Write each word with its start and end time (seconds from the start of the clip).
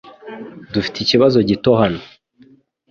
Dufite 0.73 0.97
ikibazo 1.01 1.37
gito 1.49 1.71
hano 1.81 2.01